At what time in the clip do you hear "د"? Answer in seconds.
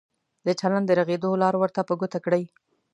0.45-0.47, 0.87-0.91